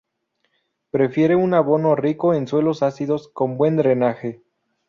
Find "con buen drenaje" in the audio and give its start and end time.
3.27-4.41